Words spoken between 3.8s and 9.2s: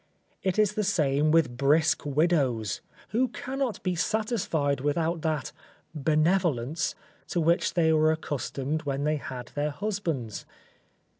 be satisfied without that benevolence to which they were accustomed when they